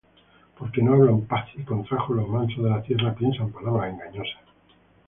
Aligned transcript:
Porque 0.57 0.81
no 0.81 0.93
hablan 0.93 1.27
paz; 1.27 1.47
Y 1.55 1.61
contra 1.61 2.03
los 2.09 2.27
mansos 2.27 2.63
de 2.63 2.71
la 2.71 2.81
tierra 2.81 3.13
piensan 3.13 3.51
palabras 3.51 3.93
engañosas. 3.93 4.41